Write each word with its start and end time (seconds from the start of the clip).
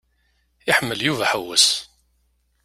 Iḥemmel 0.69 0.99
Yuba 1.03 1.23
aḥewwes. 1.25 1.67